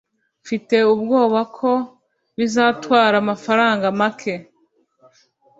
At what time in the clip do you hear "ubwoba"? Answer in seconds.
0.93-1.39